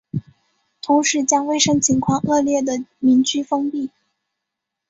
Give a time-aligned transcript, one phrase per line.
[0.81, 3.91] 同时将卫生情况恶劣的民居封闭。